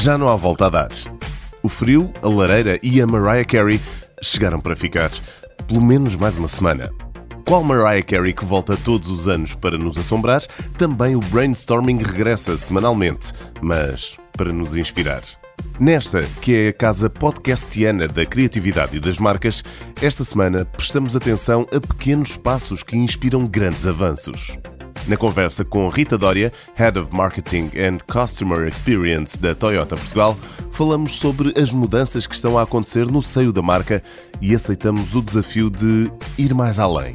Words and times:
já 0.00 0.16
não 0.16 0.30
há 0.30 0.36
volta 0.36 0.66
a 0.66 0.70
dar. 0.70 0.88
O 1.62 1.68
frio, 1.68 2.10
a 2.22 2.28
lareira 2.28 2.78
e 2.82 3.02
a 3.02 3.06
Mariah 3.06 3.44
Carey 3.44 3.78
chegaram 4.22 4.58
para 4.58 4.74
ficar. 4.74 5.10
Pelo 5.68 5.82
menos 5.82 6.16
mais 6.16 6.38
uma 6.38 6.48
semana. 6.48 6.88
Qual 7.46 7.62
Mariah 7.62 8.02
Carey 8.02 8.32
que 8.32 8.44
volta 8.44 8.78
todos 8.78 9.10
os 9.10 9.28
anos 9.28 9.52
para 9.52 9.76
nos 9.76 9.98
assombrar, 9.98 10.40
também 10.78 11.16
o 11.16 11.20
brainstorming 11.20 11.98
regressa 11.98 12.56
semanalmente, 12.56 13.30
mas 13.60 14.16
para 14.32 14.50
nos 14.54 14.74
inspirar. 14.74 15.20
Nesta, 15.78 16.22
que 16.40 16.54
é 16.54 16.68
a 16.68 16.72
casa 16.72 17.10
podcastiana 17.10 18.08
da 18.08 18.24
criatividade 18.24 18.96
e 18.96 19.00
das 19.00 19.18
marcas, 19.18 19.62
esta 20.00 20.24
semana 20.24 20.64
prestamos 20.64 21.14
atenção 21.14 21.66
a 21.74 21.78
pequenos 21.78 22.38
passos 22.38 22.82
que 22.82 22.96
inspiram 22.96 23.46
grandes 23.46 23.86
avanços. 23.86 24.56
Na 25.10 25.16
conversa 25.16 25.64
com 25.64 25.88
Rita 25.88 26.16
Dória, 26.16 26.52
Head 26.76 26.96
of 26.96 27.12
Marketing 27.12 27.68
and 27.76 27.98
Customer 28.06 28.68
Experience 28.68 29.36
da 29.36 29.56
Toyota 29.56 29.96
Portugal, 29.96 30.38
falamos 30.70 31.16
sobre 31.16 31.52
as 31.60 31.72
mudanças 31.72 32.28
que 32.28 32.34
estão 32.36 32.56
a 32.56 32.62
acontecer 32.62 33.06
no 33.06 33.20
seio 33.20 33.52
da 33.52 33.60
marca 33.60 34.04
e 34.40 34.54
aceitamos 34.54 35.16
o 35.16 35.20
desafio 35.20 35.68
de 35.68 36.08
ir 36.38 36.54
mais 36.54 36.78
além. 36.78 37.14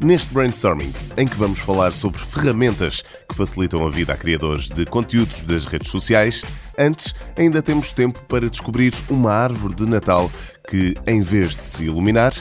Neste 0.00 0.32
brainstorming, 0.32 0.94
em 1.18 1.26
que 1.26 1.36
vamos 1.36 1.58
falar 1.58 1.92
sobre 1.92 2.22
ferramentas 2.22 3.04
que 3.28 3.36
facilitam 3.36 3.86
a 3.86 3.90
vida 3.90 4.14
a 4.14 4.16
criadores 4.16 4.70
de 4.70 4.86
conteúdos 4.86 5.42
das 5.42 5.66
redes 5.66 5.90
sociais, 5.90 6.42
antes 6.78 7.14
ainda 7.36 7.60
temos 7.60 7.92
tempo 7.92 8.18
para 8.26 8.48
descobrir 8.48 8.94
uma 9.10 9.30
árvore 9.30 9.74
de 9.74 9.84
Natal 9.84 10.30
que, 10.70 10.96
em 11.06 11.20
vez 11.20 11.50
de 11.50 11.60
se 11.60 11.84
iluminar, 11.84 12.32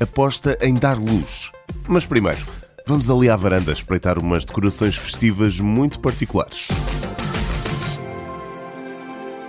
aposta 0.00 0.58
em 0.60 0.74
dar 0.74 0.98
luz. 0.98 1.52
Mas 1.86 2.04
primeiro, 2.04 2.59
vamos 2.90 3.08
ali 3.08 3.30
à 3.30 3.36
varanda 3.36 3.70
espreitar 3.70 4.18
umas 4.18 4.44
decorações 4.44 4.96
festivas 4.96 5.60
muito 5.60 6.00
particulares. 6.00 6.66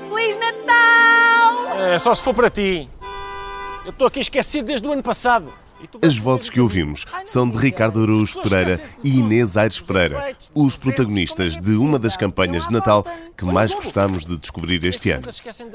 Feliz 0.07 0.37
Natal! 0.37 1.79
É 1.79 1.97
só 1.97 2.13
se 2.13 2.23
for 2.23 2.35
para 2.35 2.51
ti. 2.51 2.87
Eu 3.83 3.89
estou 3.89 4.05
aqui 4.05 4.19
esquecido 4.19 4.67
desde 4.67 4.87
o 4.87 4.91
ano 4.91 5.01
passado. 5.01 5.51
As 6.01 6.17
vozes 6.17 6.49
que 6.49 6.59
ouvimos 6.59 7.05
são 7.25 7.49
de 7.49 7.57
Ricardo 7.57 8.03
Araújo 8.03 8.41
Pereira 8.41 8.79
e 9.03 9.19
Inês 9.19 9.57
Aires 9.57 9.79
Pereira, 9.79 10.35
os 10.53 10.75
protagonistas 10.75 11.59
de 11.59 11.75
uma 11.75 11.97
das 11.97 12.15
campanhas 12.15 12.67
de 12.67 12.73
Natal 12.73 13.05
que 13.37 13.45
mais 13.45 13.73
gostamos 13.73 14.25
de 14.25 14.37
descobrir 14.37 14.83
este 14.85 15.11
ano. 15.11 15.27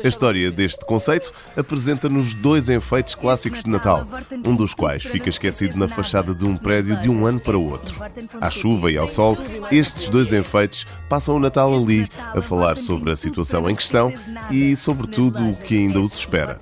A 0.02 0.08
história 0.08 0.50
deste 0.50 0.84
conceito 0.84 1.32
apresenta-nos 1.56 2.34
dois 2.34 2.68
enfeites 2.68 3.14
clássicos 3.14 3.62
de 3.62 3.70
Natal, 3.70 4.06
um 4.44 4.54
dos 4.54 4.72
quais 4.74 5.02
fica 5.02 5.28
esquecido 5.28 5.76
na 5.78 5.88
fachada 5.88 6.34
de 6.34 6.44
um 6.44 6.56
prédio 6.56 6.96
de 7.00 7.08
um 7.08 7.26
ano 7.26 7.40
para 7.40 7.58
o 7.58 7.70
outro. 7.70 7.94
À 8.40 8.50
chuva 8.50 8.90
e 8.90 8.96
ao 8.96 9.08
sol, 9.08 9.36
estes 9.70 10.08
dois 10.08 10.32
enfeites 10.32 10.86
passam 11.08 11.36
o 11.36 11.40
Natal 11.40 11.74
ali 11.74 12.08
a 12.34 12.40
falar 12.40 12.76
sobre 12.76 13.10
a 13.10 13.16
situação 13.16 13.68
em 13.68 13.74
questão 13.74 14.12
e 14.50 14.74
sobre 14.76 15.06
tudo 15.08 15.50
o 15.50 15.56
que 15.56 15.76
ainda 15.76 16.00
os 16.00 16.18
espera. 16.18 16.58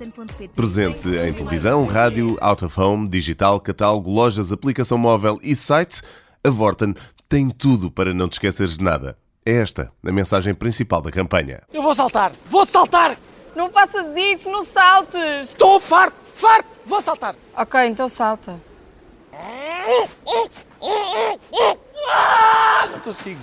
Presente 0.55 1.07
em 1.09 1.33
televisão, 1.33 1.85
rádio, 1.85 2.37
out 2.41 2.63
of 2.65 2.79
home, 2.79 3.07
digital 3.07 3.34
digital, 3.35 3.59
catálogo, 3.59 4.09
lojas, 4.09 4.51
aplicação 4.51 4.97
móvel 4.97 5.37
e 5.43 5.55
site, 5.55 6.01
a 6.43 6.49
Vorten 6.49 6.95
tem 7.27 7.49
tudo 7.49 7.91
para 7.91 8.13
não 8.13 8.29
te 8.29 8.33
esqueceres 8.33 8.77
de 8.77 8.83
nada. 8.83 9.17
É 9.45 9.53
esta 9.53 9.91
a 10.05 10.11
mensagem 10.11 10.53
principal 10.53 11.01
da 11.01 11.11
campanha. 11.11 11.61
Eu 11.71 11.81
vou 11.81 11.93
saltar! 11.93 12.31
Vou 12.45 12.65
saltar! 12.65 13.17
Não 13.55 13.69
faças 13.69 14.15
isso, 14.15 14.49
não 14.49 14.63
saltes! 14.63 15.49
Estou 15.49 15.79
farto! 15.79 16.15
Farto! 16.33 16.67
Vou 16.85 17.01
saltar! 17.01 17.35
Ok, 17.55 17.79
então 17.85 18.07
salta. 18.07 18.59
Ah, 22.13 22.87
não 22.91 22.99
consigo. 23.01 23.41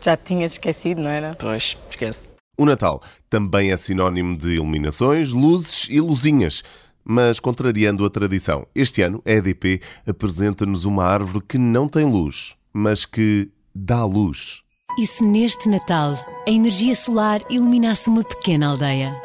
Já 0.00 0.16
te 0.16 0.24
tinhas 0.24 0.52
esquecido, 0.52 1.02
não 1.02 1.10
era? 1.10 1.36
Pois, 1.38 1.76
esquece. 1.90 2.28
O 2.56 2.64
Natal 2.64 3.02
também 3.28 3.70
é 3.70 3.76
sinónimo 3.76 4.36
de 4.36 4.54
iluminações, 4.54 5.30
luzes 5.30 5.86
e 5.90 6.00
luzinhas. 6.00 6.62
Mas, 7.10 7.40
contrariando 7.40 8.04
a 8.04 8.10
tradição, 8.10 8.66
este 8.74 9.00
ano 9.00 9.22
a 9.24 9.30
EDP 9.30 9.80
apresenta-nos 10.06 10.84
uma 10.84 11.04
árvore 11.04 11.42
que 11.48 11.56
não 11.56 11.88
tem 11.88 12.04
luz, 12.04 12.54
mas 12.70 13.06
que 13.06 13.48
dá 13.74 14.04
luz. 14.04 14.60
E 14.98 15.06
se 15.06 15.24
neste 15.24 15.70
Natal 15.70 16.12
a 16.46 16.50
energia 16.50 16.94
solar 16.94 17.40
iluminasse 17.48 18.10
uma 18.10 18.22
pequena 18.22 18.66
aldeia? 18.68 19.18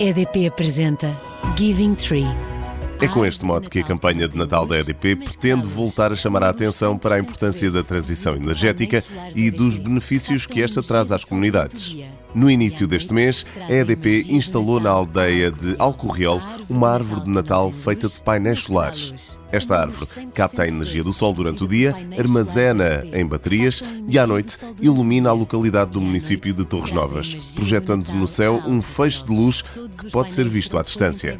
EDP 0.00 0.48
apresenta 0.48 1.16
Giving 1.56 1.94
Tree. 1.94 2.26
É 3.00 3.06
com 3.06 3.24
este 3.24 3.44
modo 3.44 3.70
que 3.70 3.78
a 3.78 3.84
campanha 3.84 4.26
de 4.26 4.36
Natal 4.36 4.66
da 4.66 4.80
EDP 4.80 5.14
pretende 5.14 5.68
voltar 5.68 6.10
a 6.10 6.16
chamar 6.16 6.42
a 6.42 6.50
atenção 6.50 6.98
para 6.98 7.14
a 7.14 7.20
importância 7.20 7.70
da 7.70 7.84
transição 7.84 8.34
energética 8.34 9.04
e 9.36 9.52
dos 9.52 9.76
benefícios 9.76 10.46
que 10.46 10.60
esta 10.60 10.82
traz 10.82 11.12
às 11.12 11.24
comunidades. 11.24 11.94
No 12.34 12.50
início 12.50 12.86
deste 12.86 13.12
mês, 13.12 13.44
a 13.68 13.72
EDP 13.72 14.26
instalou 14.28 14.78
na 14.78 14.90
aldeia 14.90 15.50
de 15.50 15.74
Alcorriol 15.78 16.40
uma 16.68 16.90
árvore 16.90 17.22
de 17.22 17.30
Natal 17.30 17.72
feita 17.72 18.08
de 18.08 18.20
painéis 18.20 18.62
solares. 18.62 19.38
Esta 19.52 19.80
árvore 19.80 20.28
capta 20.32 20.62
a 20.62 20.68
energia 20.68 21.02
do 21.02 21.12
sol 21.12 21.32
durante 21.32 21.64
o 21.64 21.68
dia, 21.68 21.94
armazena 22.16 23.04
em 23.12 23.26
baterias 23.26 23.82
e 24.08 24.16
à 24.16 24.26
noite 24.26 24.56
ilumina 24.80 25.30
a 25.30 25.32
localidade 25.32 25.90
do 25.90 26.00
município 26.00 26.54
de 26.54 26.64
Torres 26.64 26.92
Novas, 26.92 27.34
projetando 27.54 28.12
no 28.12 28.28
céu 28.28 28.62
um 28.64 28.80
feixe 28.80 29.24
de 29.24 29.34
luz 29.34 29.62
que 29.62 30.10
pode 30.12 30.30
ser 30.30 30.48
visto 30.48 30.78
à 30.78 30.82
distância. 30.82 31.38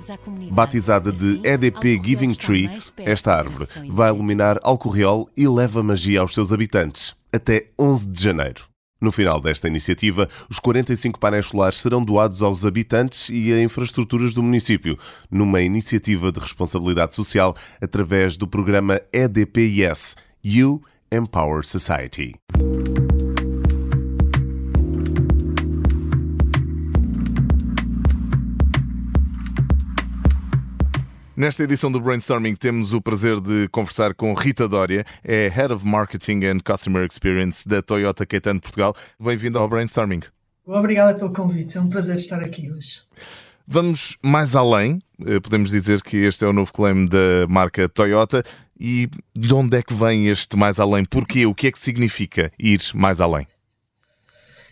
Batizada 0.51 1.13
de 1.13 1.41
EDP 1.45 2.01
Giving 2.05 2.35
Tree, 2.35 2.69
esta 2.99 3.33
árvore 3.33 3.69
vai 3.89 4.11
iluminar 4.11 4.59
Alcorriol 4.65 5.31
e 5.37 5.47
leva 5.47 5.83
magia 5.83 6.21
aos 6.21 6.35
seus 6.35 6.53
habitantes 6.53 7.15
até 7.33 7.69
11 7.79 8.09
de 8.09 8.23
janeiro. 8.23 8.70
No 9.01 9.11
final 9.11 9.41
desta 9.41 9.67
iniciativa, 9.67 10.29
os 10.49 10.59
45 10.59 11.19
painéis 11.19 11.47
solares 11.47 11.79
serão 11.79 12.05
doados 12.05 12.43
aos 12.43 12.65
habitantes 12.65 13.31
e 13.31 13.53
a 13.53 13.63
infraestruturas 13.63 14.35
do 14.35 14.43
município, 14.43 14.99
numa 15.31 15.63
iniciativa 15.63 16.31
de 16.31 16.39
responsabilidade 16.39 17.15
social 17.15 17.57
através 17.81 18.37
do 18.37 18.47
programa 18.47 19.01
EDPS 19.13 20.17
You 20.45 20.83
Empower 21.11 21.65
Society. 21.65 22.35
Nesta 31.41 31.65
edição 31.65 31.91
do 31.91 31.99
Brainstorming 31.99 32.55
temos 32.55 32.93
o 32.93 33.01
prazer 33.01 33.41
de 33.41 33.67
conversar 33.69 34.13
com 34.13 34.35
Rita 34.35 34.69
Dória, 34.69 35.07
é 35.25 35.49
Head 35.49 35.73
of 35.73 35.87
Marketing 35.87 36.45
and 36.45 36.59
Customer 36.63 37.09
Experience 37.11 37.67
da 37.67 37.81
Toyota 37.81 38.27
Caetano 38.27 38.61
Portugal. 38.61 38.95
Bem-vindo 39.19 39.59
ao 39.59 39.67
Brainstorming. 39.67 40.21
Obrigada 40.67 41.15
pelo 41.15 41.33
convite, 41.33 41.79
é 41.79 41.81
um 41.81 41.89
prazer 41.89 42.17
estar 42.17 42.43
aqui 42.43 42.71
hoje. 42.71 43.05
Vamos 43.67 44.19
mais 44.23 44.55
além, 44.55 45.01
eh, 45.25 45.41
podemos 45.41 45.71
dizer 45.71 46.03
que 46.03 46.19
este 46.19 46.45
é 46.45 46.47
o 46.47 46.53
novo 46.53 46.75
claim 46.75 47.07
da 47.07 47.47
marca 47.49 47.89
Toyota. 47.89 48.45
E 48.79 49.09
de 49.35 49.55
onde 49.55 49.79
é 49.79 49.83
que 49.83 49.95
vem 49.95 50.27
este 50.27 50.59
mais 50.59 50.79
além? 50.79 51.07
Porquê? 51.07 51.47
O 51.47 51.55
que 51.55 51.69
é 51.69 51.73
que 51.73 51.79
significa 51.79 52.53
ir 52.59 52.83
mais 52.93 53.19
além? 53.19 53.47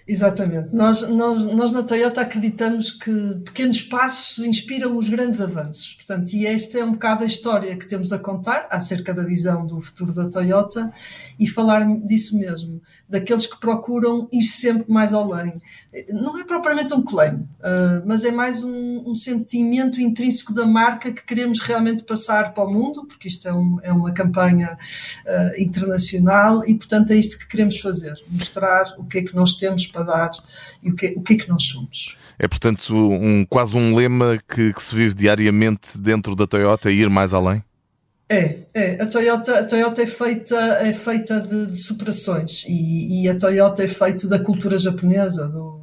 Exatamente. 0.08 0.74
Nós, 0.74 1.06
nós, 1.06 1.44
nós 1.48 1.74
na 1.74 1.82
Toyota 1.82 2.22
acreditamos 2.22 2.92
que 2.92 3.34
pequenos 3.44 3.82
passos 3.82 4.42
inspiram 4.42 4.96
os 4.96 5.10
grandes 5.10 5.38
avanços. 5.38 5.92
Portanto, 5.96 6.32
e 6.32 6.46
esta 6.46 6.78
é 6.78 6.84
um 6.84 6.92
bocado 6.92 7.24
a 7.24 7.26
história 7.26 7.76
que 7.76 7.86
temos 7.86 8.10
a 8.10 8.18
contar 8.18 8.66
acerca 8.70 9.12
da 9.12 9.22
visão 9.22 9.66
do 9.66 9.82
futuro 9.82 10.14
da 10.14 10.26
Toyota 10.26 10.90
e 11.38 11.46
falar 11.46 11.86
disso 12.06 12.38
mesmo, 12.38 12.80
daqueles 13.06 13.46
que 13.46 13.60
procuram 13.60 14.26
ir 14.32 14.44
sempre 14.44 14.90
mais 14.90 15.12
além. 15.12 15.60
Não 16.10 16.40
é 16.40 16.44
propriamente 16.44 16.94
um 16.94 17.02
claim, 17.02 17.34
uh, 17.34 18.02
mas 18.06 18.24
é 18.24 18.30
mais 18.30 18.64
um, 18.64 19.10
um, 19.10 19.14
sentimento 19.14 20.00
intrínseco 20.00 20.54
da 20.54 20.66
marca 20.66 21.12
que 21.12 21.24
queremos 21.24 21.60
realmente 21.60 22.04
passar 22.04 22.54
para 22.54 22.64
o 22.64 22.72
mundo, 22.72 23.04
porque 23.04 23.28
isto 23.28 23.46
é, 23.46 23.52
um, 23.52 23.78
é 23.82 23.92
uma 23.92 24.12
campanha 24.12 24.78
uh, 25.26 25.60
internacional 25.60 26.66
e, 26.66 26.74
portanto, 26.74 27.10
é 27.10 27.16
isto 27.16 27.38
que 27.38 27.48
queremos 27.48 27.78
fazer: 27.78 28.14
mostrar 28.28 28.84
o 28.96 29.04
que 29.04 29.18
é 29.18 29.22
que 29.22 29.34
nós 29.34 29.54
temos 29.54 29.86
para 29.86 29.97
dar 30.02 30.30
e 30.82 30.90
o 30.90 30.94
que, 30.94 31.14
o 31.16 31.22
que 31.22 31.34
é 31.34 31.36
que 31.36 31.48
nós 31.48 31.64
somos. 31.64 32.16
É, 32.38 32.46
portanto, 32.46 32.94
um, 32.94 33.44
quase 33.44 33.76
um 33.76 33.94
lema 33.94 34.38
que, 34.48 34.72
que 34.72 34.82
se 34.82 34.94
vive 34.94 35.14
diariamente 35.14 35.98
dentro 35.98 36.36
da 36.36 36.46
Toyota, 36.46 36.90
ir 36.90 37.08
mais 37.10 37.34
além? 37.34 37.62
É, 38.30 38.58
é. 38.74 39.02
A 39.02 39.06
Toyota, 39.06 39.60
a 39.60 39.64
Toyota 39.64 40.02
é 40.02 40.06
feita, 40.06 40.56
é 40.56 40.92
feita 40.92 41.40
de, 41.40 41.66
de 41.66 41.76
superações 41.78 42.64
e, 42.68 43.22
e, 43.22 43.28
a 43.28 43.36
Toyota 43.36 43.82
é 43.82 43.88
feita 43.88 44.28
da 44.28 44.38
cultura 44.38 44.78
japonesa, 44.78 45.48
do, 45.48 45.77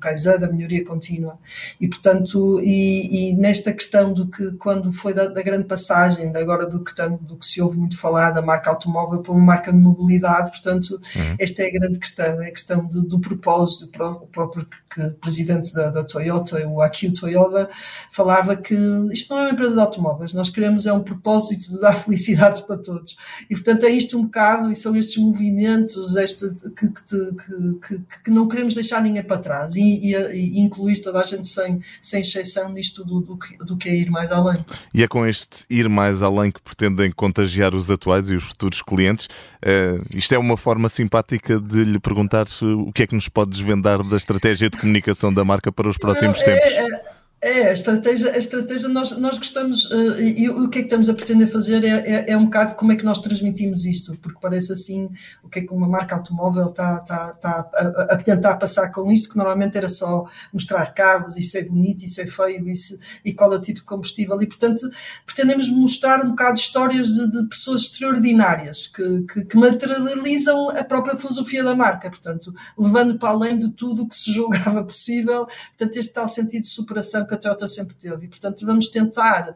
Kaizen, 0.00 0.38
da 0.38 0.50
melhoria 0.50 0.84
contínua. 0.84 1.38
E, 1.80 1.86
portanto, 1.88 2.60
e, 2.62 3.30
e, 3.30 3.36
nesta 3.36 3.72
questão 3.72 4.12
do 4.12 4.26
que, 4.26 4.52
quando 4.52 4.92
foi 4.92 5.14
da, 5.14 5.26
da 5.26 5.42
grande 5.42 5.64
passagem, 5.64 6.34
agora 6.36 6.66
do 6.66 6.82
que, 6.82 6.92
do 7.20 7.36
que 7.36 7.46
se 7.46 7.60
ouve 7.60 7.78
muito 7.78 7.96
falar, 7.96 8.30
da 8.30 8.42
marca 8.42 8.70
automóvel 8.70 9.22
para 9.22 9.32
uma 9.32 9.44
marca 9.44 9.72
de 9.72 9.78
mobilidade, 9.78 10.50
portanto, 10.50 11.00
uhum. 11.16 11.36
esta 11.38 11.62
é 11.62 11.68
a 11.68 11.72
grande 11.72 11.98
questão, 11.98 12.42
é 12.42 12.48
a 12.48 12.50
questão 12.50 12.84
do, 12.84 13.02
do 13.02 13.20
propósito, 13.20 13.84
o 13.84 14.26
próprio 14.26 14.66
que, 14.92 15.00
o 15.00 15.10
presidente 15.12 15.72
da, 15.74 15.90
da, 15.90 16.04
Toyota, 16.04 16.66
o 16.66 16.80
Akio 16.82 17.12
Toyoda, 17.14 17.70
falava 18.10 18.56
que 18.56 18.74
isto 19.12 19.32
não 19.32 19.40
é 19.40 19.44
uma 19.46 19.52
empresa 19.52 19.74
de 19.74 19.80
automóveis, 19.80 20.34
nós 20.34 20.50
queremos 20.50 20.86
é 20.86 20.92
um 20.92 21.02
propósito 21.02 21.72
de 21.72 21.80
dar 21.80 21.94
felicidade 21.94 22.62
para 22.66 22.76
todos. 22.76 23.16
E, 23.48 23.54
portanto, 23.54 23.84
é 23.84 23.90
isto 23.90 24.18
um 24.18 24.24
bocado, 24.24 24.70
e 24.70 24.76
são 24.76 24.96
estes 24.96 25.16
movimentos 25.18 26.16
este, 26.16 26.50
que, 26.76 26.88
que, 26.88 27.78
que, 27.86 28.02
que 28.24 28.30
não 28.30 28.48
queremos 28.48 28.74
deixar 28.74 29.02
ninguém 29.02 29.22
para 29.22 29.38
trás. 29.38 29.76
E 29.76 29.89
e, 29.90 30.14
e, 30.14 30.60
incluir 30.60 31.00
toda 31.00 31.20
a 31.20 31.24
gente 31.24 31.46
sem, 31.46 31.80
sem 32.00 32.20
exceção 32.20 32.72
nisto 32.72 33.04
do, 33.04 33.20
do, 33.20 33.38
do 33.64 33.76
que 33.76 33.88
é 33.88 33.94
ir 33.94 34.10
mais 34.10 34.32
além. 34.32 34.64
E 34.94 35.02
é 35.02 35.08
com 35.08 35.26
este 35.26 35.64
ir 35.68 35.88
mais 35.88 36.22
além 36.22 36.50
que 36.50 36.60
pretendem 36.60 37.10
contagiar 37.10 37.74
os 37.74 37.90
atuais 37.90 38.28
e 38.28 38.34
os 38.34 38.44
futuros 38.44 38.82
clientes. 38.82 39.26
Uh, 39.64 40.04
isto 40.16 40.34
é 40.34 40.38
uma 40.38 40.56
forma 40.56 40.88
simpática 40.88 41.60
de 41.60 41.84
lhe 41.84 41.98
perguntar 41.98 42.46
o 42.62 42.92
que 42.92 43.02
é 43.02 43.06
que 43.06 43.14
nos 43.14 43.28
pode 43.28 43.50
desvendar 43.50 44.02
da 44.02 44.16
estratégia 44.16 44.68
de 44.70 44.78
comunicação 44.78 45.32
da 45.32 45.44
marca 45.44 45.70
para 45.72 45.88
os 45.88 45.98
próximos 45.98 46.38
tempos. 46.42 46.70
É, 46.72 46.86
é 46.86 47.09
é, 47.42 47.68
a 47.68 47.72
estratégia, 47.72 48.32
a 48.32 48.36
estratégia 48.36 48.86
nós, 48.90 49.16
nós 49.16 49.38
gostamos, 49.38 49.90
uh, 49.90 50.20
e 50.20 50.50
o 50.50 50.68
que 50.68 50.80
é 50.80 50.82
que 50.82 50.86
estamos 50.86 51.08
a 51.08 51.14
pretender 51.14 51.48
fazer 51.48 51.82
é, 51.84 51.88
é, 51.88 52.32
é, 52.32 52.36
um 52.36 52.44
bocado 52.44 52.74
como 52.74 52.92
é 52.92 52.96
que 52.96 53.04
nós 53.04 53.18
transmitimos 53.18 53.86
isto, 53.86 54.14
porque 54.18 54.38
parece 54.38 54.74
assim 54.74 55.08
o 55.42 55.48
que 55.48 55.60
é 55.60 55.62
que 55.62 55.72
uma 55.72 55.88
marca 55.88 56.14
automóvel 56.14 56.66
está, 56.66 56.96
está, 56.96 57.32
está 57.34 57.70
a, 57.74 58.14
a, 58.14 58.16
tentar 58.18 58.56
passar 58.56 58.90
com 58.90 59.10
isso, 59.10 59.30
que 59.30 59.38
normalmente 59.38 59.78
era 59.78 59.88
só 59.88 60.28
mostrar 60.52 60.84
carros, 60.92 61.34
isso 61.34 61.56
é 61.56 61.62
bonito, 61.62 62.04
isso 62.04 62.20
é 62.20 62.26
feio, 62.26 62.68
isso, 62.68 62.98
e 63.24 63.32
qual 63.32 63.50
é 63.54 63.56
o 63.56 63.60
tipo 63.60 63.78
de 63.78 63.86
combustível, 63.86 64.40
e 64.42 64.46
portanto 64.46 64.90
pretendemos 65.24 65.70
mostrar 65.70 66.22
um 66.22 66.30
bocado 66.30 66.58
histórias 66.58 67.06
de, 67.08 67.30
de 67.30 67.48
pessoas 67.48 67.82
extraordinárias 67.82 68.86
que, 68.86 69.22
que, 69.22 69.44
que, 69.46 69.56
materializam 69.56 70.68
a 70.68 70.84
própria 70.84 71.16
filosofia 71.16 71.64
da 71.64 71.74
marca, 71.74 72.10
portanto, 72.10 72.54
levando 72.76 73.18
para 73.18 73.30
além 73.30 73.58
de 73.58 73.70
tudo 73.70 74.02
o 74.02 74.08
que 74.08 74.14
se 74.14 74.30
julgava 74.30 74.84
possível, 74.84 75.46
portanto, 75.46 75.96
este 75.96 76.12
tal 76.12 76.28
sentido 76.28 76.62
de 76.62 76.68
superação 76.68 77.29
que 77.30 77.34
a 77.36 77.38
Toyota 77.38 77.66
sempre 77.66 77.94
teve. 77.94 78.26
E, 78.26 78.28
portanto, 78.28 78.66
vamos 78.66 78.88
tentar 78.88 79.54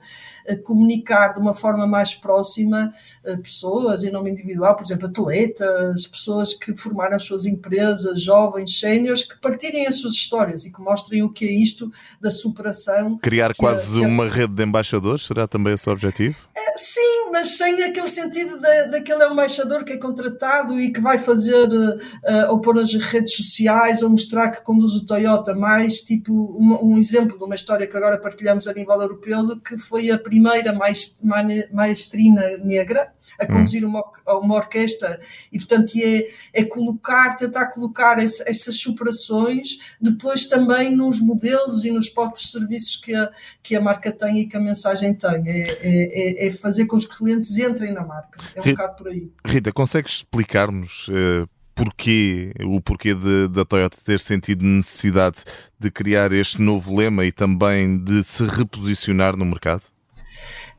uh, 0.49 0.63
comunicar 0.63 1.35
de 1.35 1.41
uma 1.41 1.53
forma 1.53 1.87
mais 1.87 2.15
próxima 2.15 2.93
uh, 3.25 3.39
pessoas, 3.39 4.05
em 4.05 4.11
nome 4.11 4.31
individual, 4.31 4.77
por 4.77 4.85
exemplo, 4.85 5.09
atletas, 5.09 6.07
pessoas 6.07 6.55
que 6.55 6.77
formaram 6.77 7.17
as 7.17 7.25
suas 7.25 7.45
empresas, 7.47 8.23
jovens, 8.23 8.79
séniores, 8.79 9.25
que 9.25 9.39
partilhem 9.41 9.87
as 9.87 9.97
suas 9.97 10.15
histórias 10.15 10.65
e 10.65 10.73
que 10.73 10.81
mostrem 10.81 11.23
o 11.23 11.31
que 11.31 11.45
é 11.45 11.53
isto 11.53 11.91
da 12.21 12.31
superação. 12.31 13.19
Criar 13.19 13.55
quase 13.55 14.01
uma 14.01 14.29
rede 14.29 14.55
de 14.55 14.63
embaixadores, 14.63 15.27
será 15.27 15.47
também 15.47 15.75
esse 15.75 15.89
o 15.89 15.93
objetivo? 15.93 16.37
É, 16.57 16.77
sim, 16.77 17.24
mas 17.31 17.57
sem 17.57 17.83
aquele 17.83 18.09
sentido 18.09 18.59
de, 18.59 18.87
daquele 18.89 19.25
embaixador 19.27 19.85
que 19.85 19.93
é 19.93 19.99
contratado 19.99 20.81
e 20.81 20.93
que 20.93 21.01
vai 21.01 21.19
fazer 21.19 21.69
uh, 21.69 22.51
ou 22.51 22.61
pôr 22.61 22.75
nas 22.75 22.93
redes 22.95 23.37
sociais 23.37 24.03
ou 24.03 24.11
mostrar 24.11 24.51
que 24.51 24.63
conduz 24.63 24.95
o 24.95 25.05
Toyota, 25.05 25.55
mais 25.55 26.03
tipo 26.03 26.33
um, 26.33 26.93
um 26.93 26.99
exemplo 26.99 27.37
de 27.37 27.45
uma 27.45 27.55
história 27.55 27.87
que 27.87 27.97
agora 27.97 28.19
partilhamos 28.19 28.67
a 28.67 28.73
nível 28.73 29.01
europeu, 29.01 29.61
que 29.61 29.77
foi 29.77 30.11
a 30.11 30.19
primeira 30.19 30.73
maestrina 30.73 32.43
negra 32.59 33.13
a 33.39 33.47
conduzir 33.47 33.85
uma, 33.85 34.03
uma 34.27 34.55
orquestra 34.55 35.21
e, 35.53 35.59
portanto, 35.59 35.93
é, 35.97 36.27
é 36.53 36.65
colocar, 36.65 37.35
tentar 37.37 37.67
colocar 37.67 38.23
esse, 38.23 38.49
essas 38.49 38.77
superações 38.77 39.97
depois 40.01 40.47
também 40.47 40.95
nos 40.95 41.21
modelos 41.21 41.85
e 41.85 41.91
nos 41.91 42.09
próprios 42.09 42.53
serviços 42.53 42.97
que 42.97 43.15
a, 43.15 43.31
que 43.63 43.75
a 43.75 43.81
marca 43.81 44.13
tem 44.13 44.41
e 44.41 44.47
que 44.47 44.57
a 44.57 44.61
mensagem 44.61 45.15
tem. 45.15 45.49
É, 45.49 45.79
é, 45.81 46.45
é, 46.45 46.47
é 46.47 46.51
fazer 46.53 46.87
com 46.87 46.95
que 46.95 46.97
os 46.97 47.07
clientes 47.25 47.59
entrem 47.59 47.93
na 47.93 48.05
marca. 48.05 48.39
É 48.55 48.61
um 48.61 48.63
Rita, 48.63 48.83
bocado 48.83 48.97
por 48.97 49.09
aí. 49.09 49.33
Rita, 49.47 49.73
consegues 49.73 50.13
explicar-nos 50.17 51.09
uh, 51.09 51.49
porquê, 51.75 52.53
o 52.65 52.81
porquê 52.81 53.15
de, 53.15 53.49
da 53.49 53.65
Toyota 53.65 53.97
ter 54.05 54.21
sentido 54.21 54.65
necessidade 54.65 55.43
de 55.79 55.91
criar 55.91 56.33
este 56.33 56.61
novo 56.61 56.95
lema 56.95 57.25
e 57.25 57.33
também 57.33 57.99
de 57.99 58.23
se 58.23 58.45
reposicionar 58.45 59.37
no 59.37 59.45
mercado? 59.45 59.94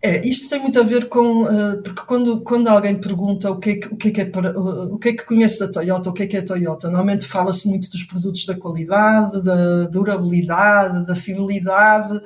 É, 0.06 0.24
isto 0.24 0.48
tem 0.48 0.62
muito 0.62 0.80
a 0.80 0.84
ver 0.84 1.10
com, 1.10 1.46
uh, 1.46 1.81
porque 1.81 2.04
quando, 2.06 2.40
quando 2.42 2.68
alguém 2.68 2.94
pergunta 2.94 3.50
o 3.50 3.57
que, 3.57 3.72
é 3.72 3.75
que, 3.78 3.88
o, 3.88 3.98
que 3.98 4.10
é 4.10 4.12
que 4.12 4.22
é 4.22 4.25
para, 4.25 4.52
uh, 4.56 4.94
o 4.94 5.00
que 5.00 5.10
é 5.10 5.13
que 5.13 5.25
conhece 5.25 5.60
da 5.60 5.72
Toyota, 5.72 6.12
o 6.12 6.13
que 6.13 6.22
é 6.22 6.28
que 6.28 6.38
é 6.38 6.42
a 6.42 6.46
Toyota, 6.46 6.90
normalmente 6.90 7.25
fala-se 7.25 7.68
muito 7.68 7.90
dos 7.90 8.04
produtos 8.04 8.46
da 8.46 8.54
qualidade, 8.54 9.44
da 9.44 9.88
durabilidade, 9.88 11.07
da 11.07 11.16
fidelidade, 11.16 12.22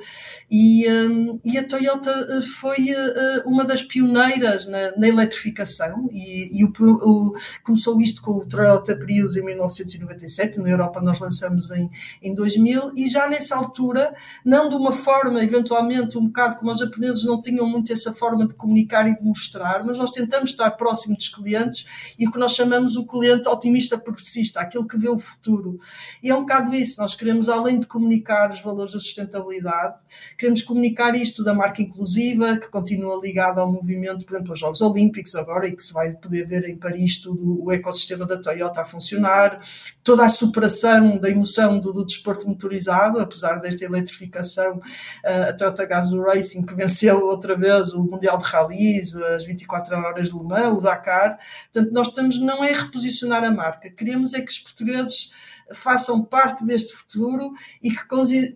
e, 0.50 0.86
um, 0.92 1.40
e 1.42 1.56
a 1.56 1.64
Toyota 1.66 2.10
eh, 2.10 2.42
foi 2.42 2.92
uh, 2.92 3.48
uma 3.48 3.64
das 3.64 3.80
pioneiras 3.80 4.66
na, 4.66 4.94
na 4.98 5.08
eletrificação, 5.08 6.06
e, 6.12 6.60
e 6.60 6.64
o, 6.66 6.72
o, 6.78 7.32
começou 7.64 7.98
isto 8.02 8.20
com 8.20 8.32
o 8.32 8.46
Toyota 8.46 8.94
Prius 8.94 9.36
em 9.36 9.42
1997, 9.42 10.58
na 10.60 10.68
Europa 10.68 11.00
nós 11.00 11.18
lançamos 11.18 11.70
em, 11.70 11.88
em 12.20 12.34
2000, 12.34 12.92
e 12.94 13.08
já 13.08 13.26
nessa 13.26 13.56
altura, 13.56 14.14
não 14.44 14.68
de 14.68 14.74
uma 14.74 14.92
forma, 14.92 15.42
eventualmente, 15.42 16.18
um 16.18 16.26
bocado 16.26 16.58
como 16.58 16.70
os 16.70 16.78
japoneses 16.78 17.24
não 17.24 17.40
tinham 17.40 17.69
muito 17.70 17.92
essa 17.92 18.12
forma 18.12 18.46
de 18.46 18.54
comunicar 18.54 19.08
e 19.08 19.16
de 19.16 19.22
mostrar, 19.22 19.84
mas 19.84 19.98
nós 19.98 20.10
tentamos 20.10 20.50
estar 20.50 20.70
próximo 20.72 21.14
dos 21.14 21.28
clientes 21.28 22.14
e 22.18 22.26
o 22.26 22.32
que 22.32 22.38
nós 22.38 22.52
chamamos 22.52 22.96
o 22.96 23.06
cliente 23.06 23.48
otimista 23.48 23.96
progressista, 23.96 24.60
aquele 24.60 24.84
que 24.84 24.98
vê 24.98 25.08
o 25.08 25.18
futuro. 25.18 25.78
E 26.22 26.30
é 26.30 26.34
um 26.34 26.40
bocado 26.40 26.74
isso, 26.74 27.00
nós 27.00 27.14
queremos, 27.14 27.48
além 27.48 27.78
de 27.78 27.86
comunicar 27.86 28.50
os 28.50 28.60
valores 28.60 28.92
da 28.92 29.00
sustentabilidade, 29.00 29.96
queremos 30.36 30.62
comunicar 30.62 31.14
isto 31.14 31.44
da 31.44 31.54
marca 31.54 31.82
inclusiva, 31.82 32.56
que 32.56 32.68
continua 32.68 33.20
ligada 33.20 33.60
ao 33.60 33.70
movimento, 33.70 34.24
por 34.24 34.34
exemplo, 34.34 34.52
aos 34.52 34.58
Jogos 34.58 34.80
Olímpicos 34.80 35.34
agora, 35.34 35.66
e 35.66 35.76
que 35.76 35.82
se 35.82 35.92
vai 35.92 36.12
poder 36.12 36.46
ver 36.46 36.68
em 36.68 36.76
Paris 36.76 37.18
todo 37.18 37.62
o 37.64 37.72
ecossistema 37.72 38.26
da 38.26 38.36
Toyota 38.36 38.80
a 38.80 38.84
funcionar, 38.84 39.60
toda 40.02 40.24
a 40.24 40.28
superação 40.28 41.18
da 41.18 41.30
emoção 41.30 41.78
do, 41.78 41.92
do 41.92 42.04
desporto 42.04 42.48
motorizado, 42.48 43.18
apesar 43.18 43.56
desta 43.60 43.84
eletrificação, 43.84 44.80
a 45.24 45.52
Toyota 45.52 45.84
Gazoo 45.86 46.22
Racing, 46.22 46.64
que 46.64 46.74
venceu 46.74 47.24
outra 47.26 47.56
vez 47.60 47.92
o 47.92 48.02
Mundial 48.02 48.38
de 48.38 48.44
Rallys, 48.44 49.14
as 49.14 49.44
24 49.44 49.96
horas 49.96 50.28
de 50.30 50.36
Le 50.36 50.44
Mans, 50.44 50.78
o 50.78 50.80
Dakar. 50.80 51.38
Portanto, 51.72 51.92
nós 51.92 52.08
estamos 52.08 52.40
não 52.40 52.64
é 52.64 52.72
reposicionar 52.72 53.44
a 53.44 53.50
marca, 53.50 53.90
queremos 53.90 54.34
é 54.34 54.40
que 54.40 54.50
os 54.50 54.58
portugueses 54.58 55.32
façam 55.74 56.22
parte 56.22 56.64
deste 56.64 56.94
futuro 56.94 57.52
e 57.82 57.90
que 57.90 58.04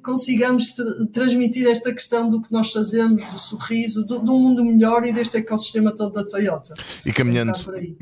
consigamos 0.03 0.75
transmitir 1.13 1.67
esta 1.67 1.93
questão 1.93 2.31
do 2.31 2.41
que 2.41 2.53
nós 2.53 2.73
fazemos, 2.73 3.29
do 3.31 3.39
sorriso, 3.39 4.05
do, 4.05 4.23
de 4.23 4.31
um 4.31 4.39
mundo 4.39 4.65
melhor 4.65 5.05
e 5.05 5.13
deste 5.13 5.37
ecossistema 5.37 5.95
todo 5.95 6.15
da 6.15 6.25
Toyota. 6.25 6.75
E 7.05 7.13
caminhando, 7.13 7.53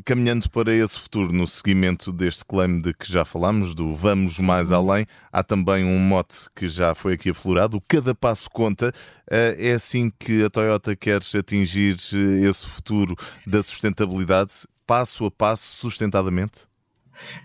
caminhando 0.04 0.50
para 0.50 0.74
esse 0.74 0.98
futuro, 0.98 1.32
no 1.32 1.46
seguimento 1.46 2.12
deste 2.12 2.44
claim 2.44 2.78
de 2.78 2.94
que 2.94 3.10
já 3.10 3.24
falamos, 3.24 3.74
do 3.74 3.94
vamos 3.94 4.38
mais 4.38 4.70
uhum. 4.70 4.90
além, 4.90 5.06
há 5.30 5.42
também 5.42 5.84
um 5.84 5.98
mote 5.98 6.46
que 6.54 6.68
já 6.68 6.94
foi 6.94 7.14
aqui 7.14 7.30
aflorado, 7.30 7.76
o 7.76 7.80
cada 7.80 8.14
passo 8.14 8.48
conta. 8.50 8.92
Eh, 9.30 9.70
é 9.70 9.72
assim 9.72 10.10
que 10.18 10.44
a 10.44 10.50
Toyota 10.50 10.94
quer 10.96 11.20
atingir 11.36 11.96
eh, 12.12 12.48
esse 12.48 12.66
futuro 12.66 13.16
da 13.46 13.62
sustentabilidade, 13.62 14.52
passo 14.86 15.24
a 15.24 15.30
passo, 15.30 15.76
sustentadamente? 15.76 16.71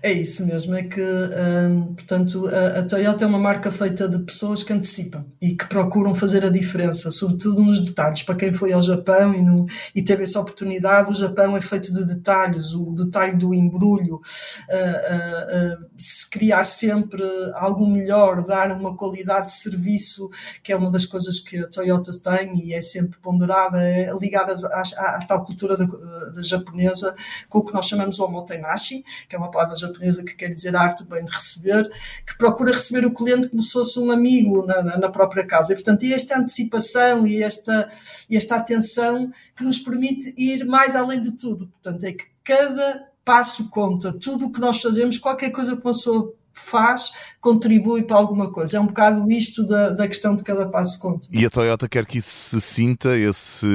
É 0.02 0.12
isso 0.12 0.46
mesmo, 0.46 0.76
é 0.76 0.84
que, 0.84 1.02
hum, 1.02 1.94
portanto, 1.94 2.48
a, 2.48 2.80
a, 2.80 2.84
Toyota 2.84 3.26
é 3.26 3.28
uma 3.28 3.40
marca 3.40 3.72
feita 3.72 4.08
de 4.08 4.20
pessoas 4.20 4.64
que 4.64 4.72
antecipam 4.72 5.26
e 5.42 5.56
que 5.56 5.66
procuram 5.68 6.16
fazer 6.16 6.46
a 6.46 6.50
diferença, 6.50 7.12
sobretudo 7.12 7.62
nos 7.64 7.80
detalhes. 7.80 8.24
Para 8.24 8.36
quem 8.36 8.54
foi 8.54 8.72
ao 8.72 8.82
Japão 8.82 9.34
e, 9.34 9.42
no, 9.42 9.66
e 9.94 10.02
teve 10.02 10.24
essa 10.24 10.40
oportunidade, 10.40 11.12
o 11.12 11.16
Japão 11.16 11.56
é 11.58 11.62
feito 11.62 11.92
de 11.92 12.06
detalhes, 12.06 12.74
o 12.74 12.94
detalhe 12.94 13.36
do 13.36 13.54
embrulho, 13.54 14.16
uh, 14.16 14.20
uh, 14.20 15.84
uh, 15.84 15.88
se 15.98 16.30
criar 16.30 16.64
sempre 16.64 17.24
algo 17.56 17.86
melhor, 17.86 18.44
dar 18.44 18.72
uma 18.72 18.96
qualidade 18.96 19.48
de 19.48 19.54
serviço, 19.54 20.30
que 20.64 20.72
é 20.72 20.76
uma 20.76 20.90
das 20.90 21.06
coisas 21.06 21.40
que 21.40 21.58
a 21.58 21.68
Toyota 21.68 22.12
tem 22.24 22.66
e 22.66 22.74
é 22.74 22.82
sempre 22.82 23.20
ponderada, 23.20 23.82
é 23.82 24.14
ligada 24.20 24.54
à, 24.54 24.82
à, 24.82 25.18
à 25.18 25.26
tal 25.26 25.46
cultura 25.46 25.76
da, 25.76 25.86
da 25.86 26.42
japonesa, 26.42 27.16
com 27.50 27.60
o 27.60 27.66
que 27.66 27.74
nós 27.74 27.86
chamamos 27.86 28.20
o 28.20 28.26
omotenashi, 28.26 29.04
que 29.28 29.36
é 29.36 29.40
uma 29.40 29.52
palavra 29.58 29.76
japonesa 29.76 30.24
que 30.24 30.36
quer 30.36 30.50
dizer 30.50 30.76
arte 30.76 31.04
bem 31.04 31.26
de 31.26 31.32
receber, 31.32 31.90
que 32.26 32.38
procura 32.38 32.74
receber 32.74 33.06
o 33.08 33.14
cliente 33.14 33.50
como 33.50 33.64
se 33.64 33.72
fosse 33.72 34.00
um 34.00 34.12
amigo 34.12 34.64
na, 34.66 34.98
na 34.98 35.10
própria 35.10 35.46
casa. 35.46 35.74
E, 35.74 35.76
portanto, 35.76 36.04
é 36.04 36.10
esta 36.10 36.38
antecipação 36.38 37.26
e 37.26 37.42
esta, 37.42 37.90
esta 38.32 38.56
atenção 38.56 39.32
que 39.56 39.64
nos 39.64 39.80
permite 39.80 40.34
ir 40.38 40.64
mais 40.66 40.96
além 40.96 41.22
de 41.22 41.32
tudo. 41.32 41.68
Portanto, 41.68 42.04
é 42.04 42.14
que 42.14 42.26
cada 42.44 43.08
passo 43.26 43.70
conta, 43.70 44.14
tudo 44.14 44.46
o 44.46 44.52
que 44.52 44.62
nós 44.62 44.82
fazemos, 44.82 45.18
qualquer 45.18 45.50
coisa 45.50 45.76
que 45.76 45.82
uma 45.82 45.92
pessoa 45.92 46.34
faz 46.60 47.12
contribui 47.40 48.04
para 48.04 48.18
alguma 48.18 48.52
coisa. 48.52 48.78
É 48.78 48.80
um 48.80 48.88
bocado 48.88 49.30
isto 49.32 49.66
da, 49.66 49.92
da 49.92 50.08
questão 50.08 50.36
de 50.36 50.44
cada 50.44 50.68
passo 50.68 51.00
conta. 51.00 51.28
E 51.32 51.46
a 51.46 51.50
Toyota 51.50 51.88
quer 51.88 52.06
que 52.06 52.18
isso 52.18 52.30
se 52.30 52.62
sinta, 52.62 53.18
esse, 53.18 53.68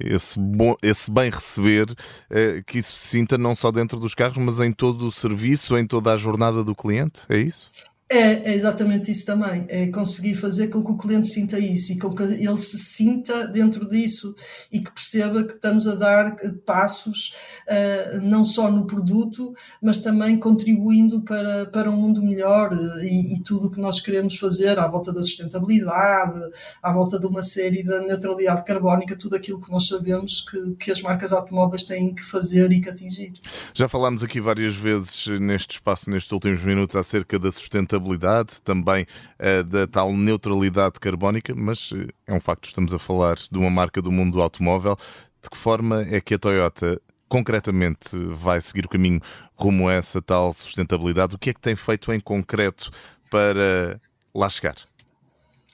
esse, 0.00 0.38
bom, 0.38 0.74
esse 0.82 1.10
bem 1.10 1.30
receber, 1.30 1.92
eh, 2.30 2.62
que 2.66 2.78
isso 2.78 2.92
se 2.92 3.08
sinta 3.08 3.36
não 3.36 3.54
só 3.54 3.70
dentro 3.70 3.98
dos 3.98 4.14
carros, 4.14 4.38
mas 4.38 4.60
em 4.60 4.72
todo 4.72 5.06
o 5.06 5.12
serviço, 5.12 5.76
em 5.76 5.86
toda 5.86 6.12
a 6.12 6.16
jornada 6.16 6.62
do 6.62 6.74
cliente, 6.74 7.22
é 7.28 7.38
isso? 7.38 7.70
É, 8.12 8.50
é, 8.50 8.54
exatamente 8.54 9.08
isso 9.08 9.24
também. 9.24 9.64
É 9.68 9.86
conseguir 9.86 10.34
fazer 10.34 10.66
com 10.66 10.82
que 10.82 10.90
o 10.90 10.96
cliente 10.96 11.28
sinta 11.28 11.60
isso 11.60 11.92
e 11.92 11.98
com 11.98 12.10
que 12.12 12.24
ele 12.24 12.58
se 12.58 12.76
sinta 12.76 13.46
dentro 13.46 13.88
disso 13.88 14.34
e 14.72 14.80
que 14.80 14.90
perceba 14.90 15.44
que 15.44 15.52
estamos 15.52 15.86
a 15.86 15.94
dar 15.94 16.34
passos 16.66 17.36
uh, 17.68 18.20
não 18.20 18.44
só 18.44 18.68
no 18.68 18.84
produto, 18.84 19.54
mas 19.80 19.98
também 19.98 20.36
contribuindo 20.36 21.22
para, 21.22 21.66
para 21.66 21.88
um 21.88 21.96
mundo 21.96 22.20
melhor 22.20 22.72
uh, 22.72 22.98
e, 22.98 23.36
e, 23.36 23.42
tudo 23.44 23.68
o 23.68 23.70
que 23.70 23.80
nós 23.80 24.00
queremos 24.00 24.36
fazer 24.38 24.76
à 24.80 24.88
volta 24.88 25.12
da 25.12 25.22
sustentabilidade, 25.22 26.40
à 26.82 26.92
volta 26.92 27.16
de 27.16 27.26
uma 27.26 27.44
série 27.44 27.84
da 27.84 28.00
neutralidade 28.00 28.64
carbónica, 28.64 29.16
tudo 29.16 29.36
aquilo 29.36 29.60
que 29.60 29.70
nós 29.70 29.86
sabemos 29.86 30.40
que, 30.40 30.74
que 30.80 30.90
as 30.90 31.00
marcas 31.00 31.32
automóveis 31.32 31.84
têm 31.84 32.12
que 32.12 32.22
fazer 32.22 32.72
e 32.72 32.80
que 32.80 32.88
atingir. 32.88 33.34
Já 33.72 33.86
falámos 33.86 34.24
aqui 34.24 34.40
várias 34.40 34.74
vezes 34.74 35.28
neste 35.38 35.74
espaço, 35.74 36.10
nestes 36.10 36.32
últimos 36.32 36.60
minutos, 36.64 36.96
acerca 36.96 37.38
da 37.38 37.52
sustentabilidade 37.52 37.99
sustentabilidade, 38.00 38.62
também 38.62 39.06
uh, 39.38 39.64
da 39.64 39.86
tal 39.86 40.12
neutralidade 40.12 40.98
carbónica, 40.98 41.54
mas 41.54 41.92
uh, 41.92 42.08
é 42.26 42.32
um 42.32 42.40
facto, 42.40 42.66
estamos 42.66 42.92
a 42.94 42.98
falar 42.98 43.36
de 43.36 43.58
uma 43.58 43.70
marca 43.70 44.00
do 44.00 44.10
mundo 44.10 44.32
do 44.32 44.42
automóvel. 44.42 44.96
De 45.42 45.48
que 45.48 45.56
forma 45.56 46.02
é 46.10 46.20
que 46.20 46.34
a 46.34 46.38
Toyota 46.38 47.00
concretamente 47.28 48.16
vai 48.34 48.60
seguir 48.60 48.84
o 48.84 48.88
caminho 48.88 49.20
rumo 49.54 49.88
a 49.88 49.94
essa 49.94 50.20
tal 50.20 50.52
sustentabilidade? 50.52 51.34
O 51.34 51.38
que 51.38 51.50
é 51.50 51.54
que 51.54 51.60
tem 51.60 51.76
feito 51.76 52.12
em 52.12 52.20
concreto 52.20 52.90
para 53.30 54.00
lá 54.34 54.50
chegar? 54.50 54.76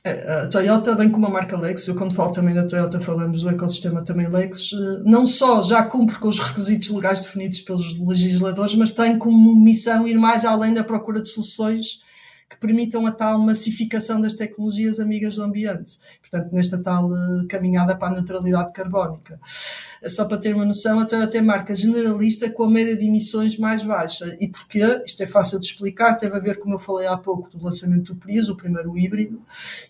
A 0.07 0.47
Toyota, 0.47 0.95
bem 0.95 1.11
como 1.11 1.27
a 1.27 1.31
marca 1.31 1.59
Lexus, 1.59 1.89
eu 1.89 1.97
quando 1.97 2.15
falo 2.15 2.31
também 2.31 2.55
da 2.55 2.65
Toyota 2.65 3.01
falamos 3.01 3.43
do 3.43 3.51
ecossistema 3.51 4.05
também 4.05 4.29
Lexus, 4.29 4.73
eh, 4.73 5.03
não 5.05 5.27
só 5.27 5.61
já 5.61 5.83
cumpre 5.83 6.17
com 6.17 6.29
os 6.29 6.39
requisitos 6.39 6.91
legais 6.91 7.23
definidos 7.23 7.61
pelos 7.63 7.99
legisladores, 7.99 8.77
mas 8.77 8.93
tem 8.93 9.19
como 9.19 9.57
missão 9.61 10.07
ir 10.07 10.17
mais 10.17 10.45
além 10.45 10.73
da 10.73 10.85
procura 10.85 11.21
de 11.21 11.29
soluções 11.29 12.06
que 12.49 12.57
permitam 12.59 13.07
a 13.07 13.13
tal 13.13 13.39
massificação 13.39 14.21
das 14.21 14.35
tecnologias 14.35 15.01
amigas 15.01 15.37
do 15.37 15.43
ambiente. 15.43 15.99
Portanto, 16.21 16.53
nesta 16.53 16.83
tal 16.83 17.09
eh, 17.11 17.47
caminhada 17.49 17.97
para 17.97 18.09
a 18.09 18.13
neutralidade 18.13 18.73
carbónica. 18.73 19.41
Só 20.07 20.25
para 20.25 20.39
ter 20.39 20.55
uma 20.55 20.65
noção, 20.65 21.01
a 21.01 21.07
Toyota 21.07 21.39
é 21.39 21.41
marca 21.41 21.75
generalista 21.75 22.51
com 22.51 22.65
a 22.65 22.71
média 22.71 22.97
de 22.97 23.07
emissões 23.07 23.59
mais 23.59 23.83
baixa. 23.83 24.37
E 24.41 24.49
porquê? 24.49 25.03
Isto 25.05 25.23
é 25.23 25.27
fácil 25.27 25.59
de 25.59 25.67
explicar, 25.67 26.15
teve 26.17 26.37
a 26.37 26.39
ver, 26.39 26.59
como 26.59 26.75
eu 26.75 26.79
falei 26.79 27.07
há 27.07 27.17
pouco, 27.17 27.51
do 27.57 27.65
lançamento 27.65 28.15
do 28.15 28.21
Prius, 28.21 28.49
o 28.49 28.57
primeiro 28.57 28.97
híbrido, 28.97 29.43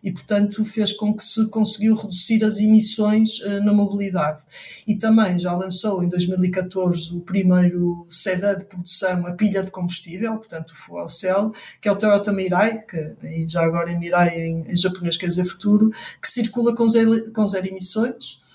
e 0.03 0.13
portanto 0.13 0.65
fez 0.65 0.93
com 0.93 1.15
que 1.15 1.23
se 1.23 1.47
conseguiu 1.49 1.95
reduzir 1.97 2.45
as 2.45 2.59
emissões 2.59 3.41
uh, 3.41 3.63
na 3.65 3.73
mobilidade. 3.73 4.43
E 4.87 4.97
também 4.97 5.39
já 5.39 5.55
lançou 5.55 6.03
em 6.03 6.09
2014 6.09 7.15
o 7.15 7.21
primeiro 7.21 8.07
sedã 8.09 8.57
de 8.57 8.65
produção 8.65 9.27
a 9.27 9.33
pilha 9.33 9.63
de 9.63 9.71
combustível, 9.71 10.37
portanto 10.37 10.71
o 10.71 10.77
fuel 10.77 11.09
cell, 11.09 11.53
que 11.81 11.89
é 11.89 11.93
o 11.93 11.97
Toyota 11.97 12.33
Mirai, 12.33 12.83
que 12.83 13.17
já 13.49 13.65
agora 13.65 13.91
em 13.91 13.99
Mirai 13.99 14.41
em, 14.41 14.71
em 14.71 14.77
japonês 14.77 15.17
quer 15.17 15.29
dizer 15.29 15.45
futuro, 15.45 15.91
que 16.21 16.29
circula 16.29 16.75
com 16.75 16.89
zero, 16.89 17.33
com 17.33 17.47
zero 17.47 17.67
emissões 17.67 18.46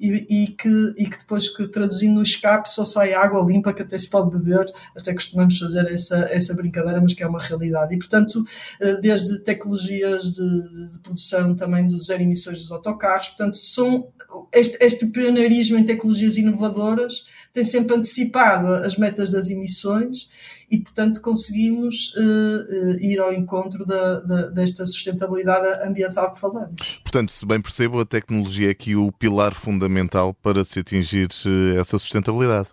e, 0.00 0.44
e, 0.44 0.46
que, 0.48 0.94
e 0.96 1.06
que 1.06 1.18
depois 1.18 1.48
que 1.54 1.68
traduzindo 1.68 2.14
no 2.14 2.22
escape 2.22 2.70
só 2.70 2.84
sai 2.84 3.12
água 3.12 3.44
limpa 3.44 3.72
que 3.72 3.82
até 3.82 3.98
se 3.98 4.08
pode 4.08 4.30
beber, 4.30 4.64
até 4.96 5.12
costumamos 5.12 5.58
fazer 5.58 5.86
essa, 5.86 6.16
essa 6.30 6.54
brincadeira, 6.54 7.00
mas 7.00 7.12
que 7.12 7.22
é 7.22 7.26
uma 7.26 7.38
realidade. 7.38 7.94
E 7.94 7.98
portanto, 7.98 8.42
eh, 8.80 8.96
desde 8.96 9.38
tecnologias 9.40 10.32
de, 10.32 10.88
de 10.92 10.98
produção 11.00 11.54
também 11.54 11.86
dos 11.86 12.06
zero 12.06 12.22
emissões 12.22 12.58
dos 12.62 12.72
autocarros, 12.72 13.28
portanto, 13.28 13.56
são 13.56 14.08
este, 14.52 14.78
este 14.80 15.06
pioneirismo 15.06 15.78
em 15.78 15.84
tecnologias 15.84 16.36
inovadoras 16.36 17.24
tem 17.52 17.64
sempre 17.64 17.96
antecipado 17.96 18.68
as 18.84 18.96
metas 18.96 19.32
das 19.32 19.50
emissões 19.50 20.28
e, 20.70 20.78
portanto, 20.78 21.20
conseguimos 21.20 22.14
uh, 22.14 22.20
uh, 22.20 23.00
ir 23.00 23.18
ao 23.18 23.32
encontro 23.32 23.84
da, 23.84 24.20
da, 24.20 24.42
desta 24.46 24.86
sustentabilidade 24.86 25.82
ambiental 25.84 26.32
que 26.32 26.38
falamos. 26.38 27.00
Portanto, 27.02 27.32
se 27.32 27.44
bem 27.44 27.60
percebo, 27.60 28.00
a 28.00 28.06
tecnologia 28.06 28.68
é 28.68 28.70
aqui 28.70 28.94
o 28.94 29.10
pilar 29.10 29.52
fundamental 29.52 30.32
para 30.34 30.62
se 30.62 30.78
atingir 30.78 31.28
uh, 31.46 31.80
essa 31.80 31.98
sustentabilidade. 31.98 32.68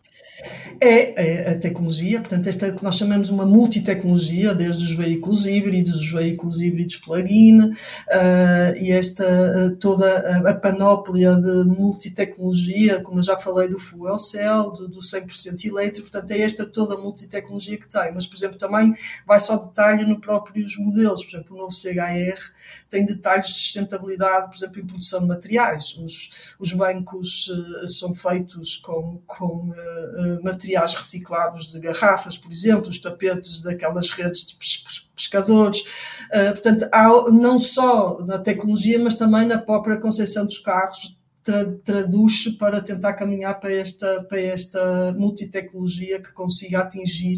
É, 0.79 1.49
é, 1.49 1.51
a 1.51 1.57
tecnologia, 1.57 2.19
portanto, 2.19 2.47
esta 2.47 2.71
que 2.71 2.83
nós 2.83 2.95
chamamos 2.95 3.31
uma 3.31 3.45
multitecnologia, 3.45 4.53
desde 4.53 4.83
os 4.83 4.95
veículos 4.95 5.47
híbridos, 5.47 5.95
os 5.95 6.11
veículos 6.11 6.61
híbridos 6.61 6.97
plug-in, 6.97 7.61
uh, 7.61 7.73
e 8.79 8.91
esta 8.91 9.75
toda 9.79 10.05
a, 10.07 10.51
a, 10.51 10.53
panóplia 10.53 11.31
de 11.31 11.63
multitecnologia, 11.63 13.01
como 13.01 13.19
eu 13.19 13.23
já 13.23 13.35
falei, 13.37 13.67
do 13.67 13.79
fuel 13.79 14.17
cell, 14.17 14.66
do, 14.71 14.87
do 14.87 14.99
100% 14.99 15.65
elétrico, 15.65 16.09
portanto, 16.09 16.31
é 16.31 16.41
esta 16.41 16.65
toda 16.65 16.95
a 16.95 16.97
multitecnologia 16.97 17.77
que 17.77 17.87
tem. 17.87 18.13
Mas, 18.13 18.25
por 18.25 18.35
exemplo, 18.35 18.57
também 18.57 18.93
vai 19.25 19.39
só 19.39 19.57
detalhe 19.57 20.05
no 20.05 20.19
próprios 20.19 20.77
modelos, 20.77 21.23
por 21.23 21.29
exemplo, 21.29 21.55
o 21.55 21.59
novo 21.59 21.73
CHR 21.73 22.51
tem 22.89 23.05
detalhes 23.05 23.47
de 23.47 23.53
sustentabilidade, 23.53 24.47
por 24.47 24.55
exemplo, 24.55 24.79
em 24.81 24.87
produção 24.87 25.21
de 25.21 25.27
materiais. 25.27 25.95
Os, 25.97 26.55
os 26.59 26.73
bancos 26.73 27.47
uh, 27.47 27.87
são 27.87 28.13
feitos 28.13 28.77
com, 28.77 29.21
com 29.25 29.71
materiais 30.43 30.93
reciclados 30.93 31.71
de 31.71 31.79
garrafas, 31.79 32.37
por 32.37 32.51
exemplo, 32.51 32.89
os 32.89 32.99
tapetes 32.99 33.61
daquelas 33.61 34.09
redes 34.09 34.45
de 34.45 34.57
pescadores. 35.15 35.81
Uh, 36.31 36.51
portanto, 36.51 36.87
há 36.91 37.07
não 37.31 37.59
só 37.59 38.19
na 38.25 38.37
tecnologia, 38.37 38.99
mas 38.99 39.15
também 39.15 39.47
na 39.47 39.57
própria 39.57 39.97
concepção 39.97 40.45
dos 40.45 40.59
carros, 40.59 41.17
traduz-se 41.83 42.53
para 42.53 42.81
tentar 42.81 43.13
caminhar 43.13 43.59
para 43.59 43.73
esta, 43.73 44.23
para 44.23 44.41
esta 44.41 45.13
multitecnologia 45.13 46.21
que 46.21 46.31
consiga 46.33 46.79
atingir 46.79 47.37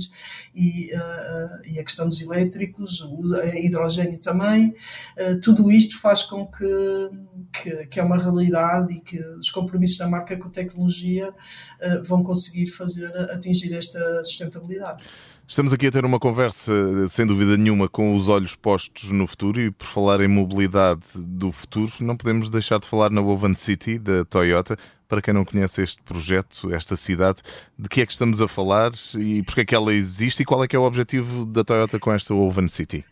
e, 0.53 0.91
uh, 0.95 1.65
e 1.65 1.79
a 1.79 1.83
questão 1.83 2.07
dos 2.07 2.21
elétricos, 2.21 3.01
o 3.01 3.21
hidrogênio 3.55 4.19
também, 4.19 4.69
uh, 5.17 5.39
tudo 5.41 5.71
isto 5.71 5.99
faz 5.99 6.23
com 6.23 6.45
que, 6.47 7.09
que, 7.51 7.85
que, 7.87 7.99
é 7.99 8.03
uma 8.03 8.17
realidade 8.17 8.93
e 8.93 9.01
que 9.01 9.19
os 9.37 9.49
compromissos 9.49 9.97
da 9.97 10.07
marca 10.07 10.37
com 10.37 10.47
a 10.47 10.51
tecnologia 10.51 11.29
uh, 11.29 12.03
vão 12.03 12.23
conseguir 12.23 12.67
fazer 12.67 13.07
atingir 13.31 13.73
esta 13.73 14.23
sustentabilidade. 14.23 15.03
Estamos 15.49 15.73
aqui 15.73 15.87
a 15.87 15.91
ter 15.91 16.05
uma 16.05 16.19
conversa, 16.19 16.71
sem 17.07 17.25
dúvida 17.25 17.57
nenhuma, 17.57 17.89
com 17.89 18.13
os 18.13 18.27
olhos 18.27 18.55
postos 18.55 19.09
no 19.09 19.25
futuro 19.25 19.59
e 19.59 19.71
por 19.71 19.87
falar 19.87 20.21
em 20.21 20.27
mobilidade 20.27 21.17
do 21.17 21.51
futuro, 21.51 21.91
não 22.01 22.15
podemos 22.15 22.51
deixar 22.51 22.79
de 22.79 22.87
falar 22.87 23.09
na 23.09 23.19
Woven 23.19 23.55
City 23.55 23.97
da 23.97 24.23
Toyota. 24.23 24.77
Para 25.07 25.23
quem 25.23 25.33
não 25.33 25.43
conhece 25.43 25.81
este 25.81 26.03
projeto, 26.03 26.71
esta 26.71 26.95
cidade, 26.95 27.41
de 27.79 27.89
que 27.89 27.99
é 27.99 28.05
que 28.05 28.11
estamos 28.11 28.43
a 28.43 28.47
falar 28.47 28.91
e 29.19 29.41
porque 29.41 29.61
é 29.61 29.65
que 29.65 29.73
ela 29.73 29.91
existe 29.91 30.43
e 30.43 30.45
qual 30.45 30.63
é 30.63 30.67
que 30.67 30.75
é 30.75 30.79
o 30.79 30.83
objetivo 30.83 31.47
da 31.47 31.63
Toyota 31.63 31.97
com 31.97 32.13
esta 32.13 32.31
Woven 32.31 32.67
City? 32.67 33.03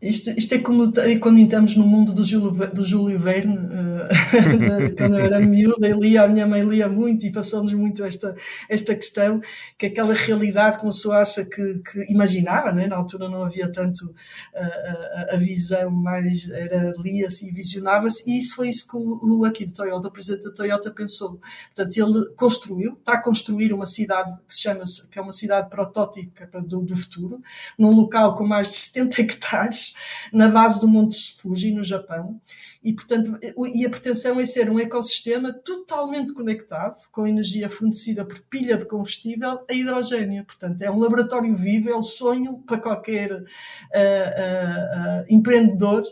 Isto, 0.00 0.30
isto 0.36 0.54
é 0.54 0.58
como 0.58 0.92
quando 1.20 1.38
entramos 1.38 1.74
no 1.74 1.86
mundo 1.86 2.12
do 2.12 2.22
Júlio, 2.22 2.50
do 2.70 2.84
Júlio 2.84 3.18
Verne, 3.18 3.56
uh, 3.56 4.94
quando 4.94 5.18
eu 5.18 5.24
era 5.24 5.40
miúda, 5.40 5.88
lia, 5.88 6.24
a 6.24 6.28
minha 6.28 6.46
mãe 6.46 6.62
lia 6.62 6.86
muito 6.86 7.24
e 7.24 7.32
passou-nos 7.32 7.72
muito 7.72 8.04
esta, 8.04 8.34
esta 8.68 8.94
questão, 8.94 9.40
que 9.78 9.86
aquela 9.86 10.12
realidade 10.12 10.76
que 10.76 10.84
uma 10.84 10.92
pessoa 10.92 11.20
acha 11.20 11.46
que, 11.46 11.82
que 11.82 12.12
imaginava, 12.12 12.72
né? 12.72 12.86
na 12.86 12.96
altura 12.96 13.26
não 13.30 13.42
havia 13.42 13.72
tanto 13.72 14.04
uh, 14.04 14.14
a, 14.54 15.34
a, 15.34 15.36
visão, 15.38 15.90
mas 15.90 16.50
era 16.50 16.92
lia-se 16.98 17.48
e 17.48 17.52
visionava-se, 17.52 18.30
e 18.30 18.36
isso 18.36 18.54
foi 18.54 18.68
isso 18.68 18.86
que 18.86 18.96
o, 18.98 19.38
o 19.38 19.44
aqui 19.46 19.64
de 19.64 19.72
Toyota, 19.72 20.08
o 20.08 20.12
presidente 20.12 20.44
da 20.44 20.52
Toyota 20.52 20.90
pensou. 20.90 21.40
Portanto, 21.74 21.96
ele 21.96 22.26
construiu, 22.36 22.92
está 22.92 23.14
a 23.14 23.22
construir 23.22 23.72
uma 23.72 23.86
cidade 23.86 24.34
que 24.46 24.54
se 24.54 24.60
chama, 24.62 24.84
que 25.10 25.18
é 25.18 25.22
uma 25.22 25.32
cidade 25.32 25.70
protótipa 25.70 26.60
do, 26.60 26.82
do 26.82 26.94
futuro, 26.94 27.40
num 27.78 27.92
local 27.92 28.34
com 28.34 28.46
mais 28.46 28.68
de 28.68 28.76
70 28.76 29.22
hectares, 29.22 29.85
na 30.32 30.48
base 30.48 30.80
do 30.80 30.88
Monte 30.88 31.34
Fuji, 31.36 31.72
no 31.72 31.84
Japão, 31.84 32.40
e, 32.86 32.92
portanto, 32.92 33.36
e 33.74 33.84
a 33.84 33.90
pretensão 33.90 34.38
é 34.38 34.46
ser 34.46 34.70
um 34.70 34.78
ecossistema 34.78 35.52
totalmente 35.52 36.32
conectado, 36.32 36.94
com 37.10 37.26
energia 37.26 37.68
fornecida 37.68 38.24
por 38.24 38.40
pilha 38.42 38.78
de 38.78 38.84
combustível 38.84 39.64
a 39.68 39.74
hidrogênio. 39.74 40.44
Portanto, 40.44 40.80
é 40.82 40.88
um 40.88 41.00
laboratório 41.00 41.52
vivo, 41.56 41.90
é 41.90 41.96
o 41.96 42.02
sonho 42.02 42.62
para 42.64 42.78
qualquer 42.78 43.32
uh, 43.32 43.38
uh, 43.38 43.42
uh, 43.42 45.24
empreendedor 45.28 46.04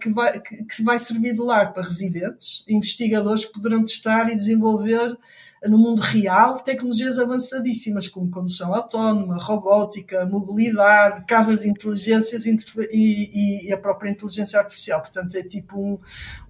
que, 0.00 0.10
vai, 0.10 0.40
que, 0.40 0.64
que 0.64 0.82
vai 0.82 0.98
servir 0.98 1.34
de 1.34 1.40
lar 1.40 1.72
para 1.72 1.84
residentes. 1.84 2.64
Investigadores 2.68 3.44
poderão 3.44 3.84
testar 3.84 4.28
e 4.28 4.34
desenvolver 4.34 5.16
no 5.68 5.78
mundo 5.78 6.00
real 6.00 6.60
tecnologias 6.60 7.18
avançadíssimas 7.18 8.08
como 8.08 8.30
condução 8.30 8.74
autónoma, 8.74 9.36
robótica, 9.40 10.26
mobilidade, 10.26 11.24
casas 11.26 11.60
de 11.60 11.68
inteligências 11.68 12.44
e, 12.46 13.68
e, 13.68 13.72
a 13.72 13.76
própria 13.76 14.10
inteligência 14.10 14.58
artificial. 14.58 15.00
Portanto, 15.00 15.34
é 15.36 15.42
tipo 15.42 15.78
um, 15.78 15.98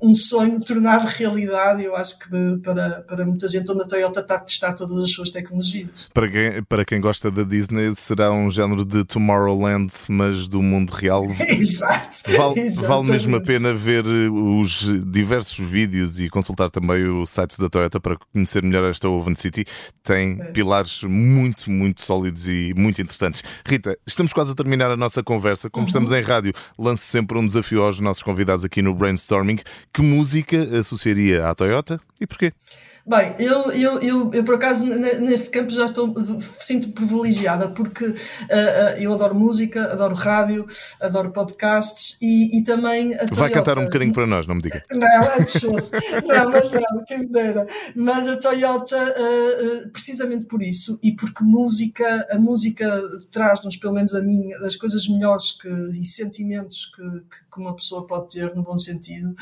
um 0.00 0.14
sonho 0.14 0.60
tornado 0.60 1.06
realidade. 1.06 1.84
Eu 1.84 1.94
acho 1.94 2.18
que 2.18 2.28
para, 2.62 3.02
para 3.02 3.26
muita 3.26 3.48
gente, 3.48 3.70
onde 3.70 3.82
a 3.82 3.86
Toyota 3.86 4.20
está 4.20 4.36
a 4.36 4.40
testar 4.40 4.72
todas 4.74 5.02
as 5.02 5.10
suas 5.10 5.30
tecnologias. 5.30 6.08
Para 6.12 6.30
quem, 6.30 6.62
para 6.64 6.84
quem 6.84 7.00
gosta 7.00 7.30
da 7.30 7.42
Disney, 7.42 7.94
será 7.94 8.32
um 8.32 8.50
género 8.50 8.84
de 8.84 9.04
Tomorrowland, 9.04 9.92
mas 10.08 10.48
do 10.48 10.62
mundo 10.62 10.90
real. 10.90 11.24
Exato. 11.48 12.32
Vale, 12.36 12.70
vale 12.70 13.10
mesmo 13.10 13.36
a 13.36 13.40
pena 13.40 13.74
ver 13.74 14.04
os 14.06 14.90
diversos 15.06 15.58
vídeos 15.58 16.18
e 16.18 16.28
consultar 16.28 16.70
também 16.70 17.06
o 17.06 17.26
site 17.26 17.58
da 17.58 17.68
Toyota 17.68 18.00
para 18.00 18.16
conhecer 18.32 18.62
melhor 18.62 18.88
esta 18.88 19.01
esta 19.02 19.08
Oven 19.08 19.34
City 19.34 19.64
tem 20.02 20.38
é. 20.40 20.44
pilares 20.52 21.02
muito, 21.02 21.70
muito 21.70 22.02
sólidos 22.02 22.46
e 22.46 22.72
muito 22.76 23.00
interessantes. 23.02 23.42
Rita, 23.66 23.96
estamos 24.06 24.32
quase 24.32 24.52
a 24.52 24.54
terminar 24.54 24.90
a 24.90 24.96
nossa 24.96 25.22
conversa. 25.22 25.68
Como 25.68 25.84
uhum. 25.84 25.88
estamos 25.88 26.12
em 26.12 26.22
rádio, 26.22 26.52
lanço 26.78 27.02
sempre 27.02 27.38
um 27.38 27.46
desafio 27.46 27.82
aos 27.82 27.98
nossos 28.00 28.22
convidados 28.22 28.64
aqui 28.64 28.80
no 28.80 28.94
Brainstorming. 28.94 29.58
Que 29.92 30.02
música 30.02 30.62
associaria 30.78 31.46
à 31.46 31.54
Toyota 31.54 32.00
e 32.20 32.26
porquê? 32.26 32.52
Bem, 33.04 33.34
eu, 33.40 33.72
eu, 33.72 34.00
eu, 34.00 34.30
eu, 34.32 34.44
por 34.44 34.54
acaso 34.54 34.86
neste 34.86 35.50
campo 35.50 35.70
já 35.70 35.86
estou 35.86 36.14
sinto 36.60 36.92
privilegiada 36.92 37.68
porque 37.68 38.04
uh, 38.04 38.12
uh, 38.12 38.96
eu 38.96 39.12
adoro 39.12 39.34
música, 39.34 39.92
adoro 39.92 40.14
rádio, 40.14 40.64
adoro 41.00 41.32
podcasts 41.32 42.16
e, 42.22 42.56
e 42.56 42.62
também 42.62 43.14
a 43.14 43.18
Toyota. 43.18 43.34
Vai 43.34 43.50
cantar 43.50 43.78
um 43.78 43.84
bocadinho 43.86 44.12
para 44.12 44.24
nós, 44.24 44.46
não 44.46 44.54
me 44.54 44.62
diga. 44.62 44.84
Não, 44.92 45.46
fosse. 45.46 45.96
não, 46.26 46.50
mas 46.50 46.70
não, 46.70 47.04
quem 47.04 47.20
me 47.20 47.26
dera. 47.26 47.66
Mas 47.96 48.28
a 48.28 48.36
Toyota 48.36 48.96
uh, 48.96 49.88
precisamente 49.88 50.44
por 50.44 50.62
isso, 50.62 50.98
e 51.02 51.12
porque 51.12 51.42
música, 51.42 52.28
a 52.30 52.38
música 52.38 53.02
traz-nos, 53.32 53.76
pelo 53.76 53.94
menos 53.94 54.14
a 54.14 54.22
mim, 54.22 54.52
as 54.64 54.76
coisas 54.76 55.08
melhores 55.08 55.52
que, 55.52 55.68
e 55.68 56.04
sentimentos 56.04 56.92
que, 56.94 57.02
que 57.02 57.58
uma 57.58 57.74
pessoa 57.74 58.06
pode 58.06 58.34
ter, 58.34 58.54
no 58.54 58.62
bom 58.62 58.78
sentido, 58.78 59.34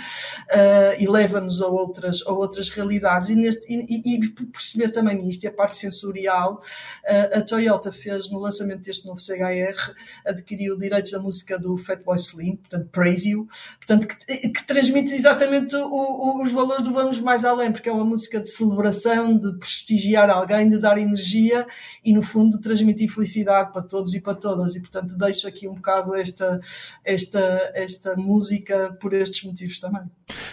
e 0.98 1.06
leva-nos 1.06 1.60
a 1.60 1.66
outras, 1.66 2.22
a 2.26 2.32
outras 2.32 2.70
realidades. 2.70 3.28
E, 3.28 3.49
e, 3.68 4.14
e, 4.14 4.28
perceber 4.46 4.90
também 4.90 5.28
isto, 5.28 5.44
e 5.44 5.48
a 5.48 5.52
parte 5.52 5.76
sensorial, 5.76 6.60
uh, 7.04 7.38
a 7.38 7.42
Toyota 7.42 7.92
fez, 7.92 8.30
no 8.30 8.38
lançamento 8.38 8.82
deste 8.82 9.06
novo 9.06 9.20
CHR, 9.20 9.94
adquiriu 10.26 10.78
direitos 10.78 11.10
da 11.10 11.18
música 11.18 11.58
do 11.58 11.76
Fatboy 11.76 12.16
Slim, 12.16 12.56
portanto, 12.56 12.88
Praise 12.90 13.30
You, 13.30 13.48
portanto, 13.78 14.06
que, 14.06 14.48
que 14.48 14.66
transmite 14.66 15.14
exatamente 15.14 15.74
o, 15.76 15.86
o, 15.86 16.42
os 16.42 16.52
valores 16.52 16.84
do 16.84 16.92
Vamos 16.92 17.20
Mais 17.20 17.44
Além, 17.44 17.72
porque 17.72 17.88
é 17.88 17.92
uma 17.92 18.04
música 18.04 18.40
de 18.40 18.48
celebração, 18.48 19.36
de 19.36 19.52
prestigiar 19.58 20.30
alguém, 20.30 20.68
de 20.68 20.78
dar 20.78 20.98
energia 20.98 21.66
e, 22.04 22.12
no 22.12 22.22
fundo, 22.22 22.60
transmitir 22.60 23.10
felicidade 23.10 23.72
para 23.72 23.82
todos 23.82 24.14
e 24.14 24.20
para 24.20 24.34
todas. 24.34 24.74
E, 24.76 24.80
portanto, 24.80 25.16
deixo 25.16 25.46
aqui 25.48 25.68
um 25.68 25.74
bocado 25.74 26.14
esta, 26.14 26.60
esta, 27.04 27.72
esta 27.74 28.16
música 28.16 28.96
por 29.00 29.12
estes 29.12 29.44
motivos 29.44 29.80
também. 29.80 30.02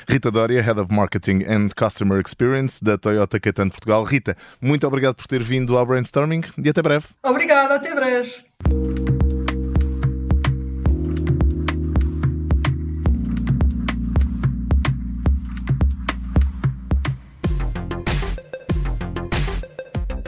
Rita 0.10 0.32
Doria, 0.32 0.62
Head 0.62 0.80
of 0.80 0.94
Marketing 0.94 1.44
and 1.48 1.70
Customer 1.76 2.22
Experience 2.22 2.82
da 2.82 2.98
Toyota 2.98 3.40
Caetano 3.40 3.72
Portugal. 3.72 4.04
Rita, 4.04 4.38
muito 4.62 4.88
obrigado 4.88 5.16
por 5.16 5.28
ter 5.28 5.44
vindo 5.44 5.78
ao 5.78 5.86
Brainstorming 5.86 6.44
e 6.58 6.70
até 6.70 6.82
breve. 6.82 7.08
Obrigada, 7.24 7.76
até 7.76 7.94
breve. 7.94 8.46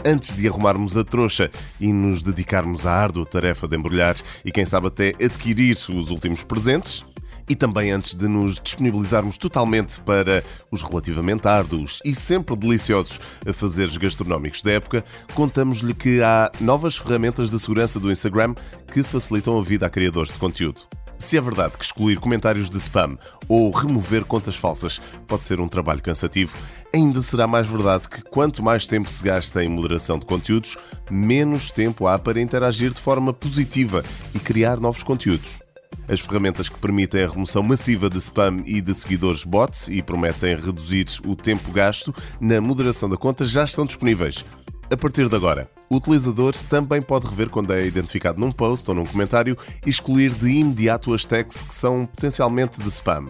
antes 0.05 0.35
de 0.35 0.47
arrumarmos 0.47 0.97
a 0.97 1.03
trouxa 1.03 1.51
e 1.79 1.93
nos 1.93 2.23
dedicarmos 2.23 2.85
à 2.85 2.91
árdua 2.91 3.25
tarefa 3.25 3.67
de 3.67 3.77
embrulhar 3.77 4.15
e, 4.43 4.51
quem 4.51 4.65
sabe, 4.65 4.87
até 4.87 5.09
adquirir 5.23 5.73
os 5.73 6.09
últimos 6.09 6.43
presentes, 6.43 7.05
e 7.49 7.55
também 7.55 7.91
antes 7.91 8.13
de 8.13 8.27
nos 8.27 8.59
disponibilizarmos 8.59 9.37
totalmente 9.37 9.99
para 10.01 10.43
os 10.69 10.83
relativamente 10.83 11.47
árduos 11.47 11.99
e 12.05 12.13
sempre 12.13 12.55
deliciosos 12.55 13.19
afazeres 13.45 13.97
gastronómicos 13.97 14.61
da 14.61 14.71
época, 14.71 15.03
contamos-lhe 15.33 15.95
que 15.95 16.21
há 16.21 16.51
novas 16.61 16.95
ferramentas 16.95 17.49
de 17.49 17.59
segurança 17.59 17.99
do 17.99 18.11
Instagram 18.11 18.53
que 18.91 19.03
facilitam 19.03 19.57
a 19.57 19.63
vida 19.63 19.87
a 19.87 19.89
criadores 19.89 20.31
de 20.31 20.39
conteúdo. 20.39 20.81
Se 21.17 21.37
é 21.37 21.41
verdade 21.41 21.77
que 21.77 21.83
excluir 21.83 22.17
comentários 22.17 22.69
de 22.69 22.77
spam 22.77 23.17
ou 23.47 23.69
remover 23.71 24.23
contas 24.23 24.55
falsas 24.55 25.01
pode 25.27 25.43
ser 25.43 25.59
um 25.59 25.67
trabalho 25.67 26.01
cansativo, 26.01 26.57
ainda 26.95 27.21
será 27.21 27.45
mais 27.45 27.67
verdade 27.67 28.07
que 28.07 28.21
quanto 28.21 28.63
mais 28.63 28.87
tempo 28.87 29.09
se 29.09 29.21
gasta 29.21 29.63
em 29.63 29.67
moderação 29.67 30.17
de 30.17 30.25
conteúdos, 30.25 30.77
menos 31.11 31.71
tempo 31.71 32.07
há 32.07 32.17
para 32.17 32.41
interagir 32.41 32.93
de 32.93 33.01
forma 33.01 33.33
positiva 33.33 34.01
e 34.33 34.39
criar 34.39 34.79
novos 34.79 35.03
conteúdos. 35.03 35.59
As 36.09 36.19
ferramentas 36.19 36.67
que 36.67 36.79
permitem 36.79 37.23
a 37.23 37.27
remoção 37.27 37.61
massiva 37.61 38.09
de 38.09 38.17
spam 38.17 38.63
e 38.65 38.81
de 38.81 38.95
seguidores 38.95 39.43
bots 39.43 39.87
e 39.87 40.01
prometem 40.01 40.55
reduzir 40.55 41.05
o 41.23 41.35
tempo 41.35 41.71
gasto 41.71 42.13
na 42.41 42.59
moderação 42.59 43.07
da 43.07 43.15
conta 43.15 43.45
já 43.45 43.63
estão 43.63 43.85
disponíveis. 43.85 44.43
A 44.91 44.97
partir 44.97 45.29
de 45.29 45.35
agora, 45.35 45.69
o 45.87 45.97
utilizador 45.97 46.55
também 46.67 46.99
pode 46.99 47.27
rever 47.27 47.49
quando 47.49 47.73
é 47.73 47.85
identificado 47.85 48.39
num 48.39 48.51
post 48.51 48.89
ou 48.89 48.95
num 48.95 49.05
comentário 49.05 49.55
e 49.85 49.89
excluir 49.89 50.31
de 50.31 50.49
imediato 50.49 51.13
as 51.13 51.25
tags 51.25 51.61
que 51.61 51.75
são 51.75 52.07
potencialmente 52.07 52.81
de 52.81 52.87
spam. 52.89 53.29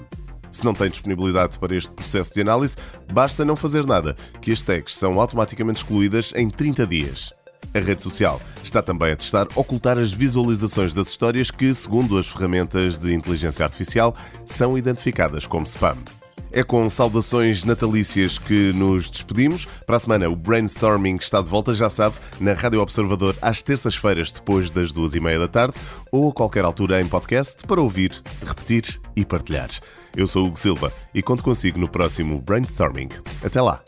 Se 0.49 0.63
não 0.63 0.73
tem 0.73 0.89
disponibilidade 0.89 1.59
para 1.59 1.75
este 1.75 1.91
processo 1.91 2.33
de 2.33 2.41
análise, 2.41 2.77
basta 3.11 3.43
não 3.43 3.57
fazer 3.57 3.85
nada, 3.85 4.15
que 4.41 4.53
as 4.53 4.63
tags 4.63 4.95
são 4.95 5.19
automaticamente 5.19 5.83
excluídas 5.83 6.31
em 6.33 6.49
30 6.49 6.87
dias. 6.87 7.33
A 7.73 7.79
rede 7.79 8.01
social 8.01 8.41
está 8.63 8.81
também 8.81 9.11
a 9.11 9.15
testar 9.15 9.47
ocultar 9.55 9.97
as 9.97 10.11
visualizações 10.11 10.93
das 10.93 11.07
histórias 11.07 11.51
que, 11.51 11.73
segundo 11.73 12.17
as 12.17 12.27
ferramentas 12.27 12.97
de 12.97 13.13
inteligência 13.13 13.63
artificial, 13.63 14.15
são 14.45 14.77
identificadas 14.77 15.45
como 15.45 15.65
spam. 15.65 15.97
É 16.51 16.63
com 16.63 16.89
saudações 16.89 17.63
natalícias 17.63 18.39
que 18.39 18.73
nos 18.73 19.09
despedimos. 19.09 19.67
Para 19.85 19.97
a 19.97 19.99
semana, 19.99 20.27
o 20.27 20.35
Brainstorming 20.35 21.17
está 21.17 21.41
de 21.41 21.49
volta, 21.49 21.73
já 21.73 21.91
sabe, 21.91 22.15
na 22.39 22.53
Rádio 22.53 22.81
Observador, 22.81 23.35
às 23.39 23.61
terças-feiras, 23.61 24.31
depois 24.31 24.71
das 24.71 24.91
duas 24.91 25.13
e 25.13 25.19
meia 25.19 25.37
da 25.37 25.47
tarde, 25.47 25.77
ou 26.11 26.29
a 26.29 26.33
qualquer 26.33 26.65
altura 26.65 26.99
em 26.99 27.07
podcast, 27.07 27.61
para 27.67 27.79
ouvir, 27.79 28.19
repetir 28.43 28.99
e 29.15 29.23
partilhar. 29.23 29.69
Eu 30.17 30.25
sou 30.25 30.43
o 30.43 30.47
Hugo 30.47 30.59
Silva 30.59 30.91
e 31.13 31.21
conto 31.21 31.43
consigo 31.43 31.79
no 31.79 31.87
próximo 31.87 32.41
Brainstorming. 32.41 33.09
Até 33.43 33.61
lá! 33.61 33.83